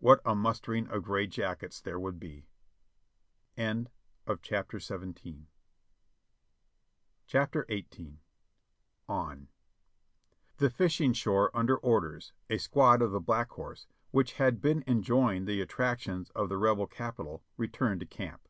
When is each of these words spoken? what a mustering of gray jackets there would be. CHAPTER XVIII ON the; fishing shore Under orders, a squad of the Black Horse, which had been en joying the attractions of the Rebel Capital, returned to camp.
what 0.00 0.20
a 0.22 0.34
mustering 0.34 0.86
of 0.88 1.02
gray 1.02 1.26
jackets 1.26 1.80
there 1.80 1.98
would 1.98 2.20
be. 2.20 2.44
CHAPTER 3.56 4.78
XVIII 4.80 5.46
ON 9.08 9.48
the; 10.58 10.68
fishing 10.68 11.12
shore 11.14 11.50
Under 11.56 11.78
orders, 11.78 12.34
a 12.50 12.58
squad 12.58 13.00
of 13.00 13.12
the 13.12 13.20
Black 13.20 13.48
Horse, 13.52 13.86
which 14.10 14.32
had 14.34 14.60
been 14.60 14.82
en 14.82 15.00
joying 15.00 15.46
the 15.46 15.62
attractions 15.62 16.28
of 16.34 16.50
the 16.50 16.58
Rebel 16.58 16.86
Capital, 16.86 17.42
returned 17.56 18.00
to 18.00 18.06
camp. 18.06 18.46